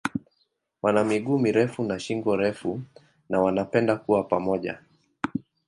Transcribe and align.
Wana 0.81 1.03
miguu 1.03 1.39
mirefu 1.39 1.83
na 1.83 1.99
shingo 1.99 2.35
refu 2.37 2.81
na 3.29 3.41
wanapenda 3.41 3.95
kuwa 3.95 4.23
pamoja. 4.23 4.79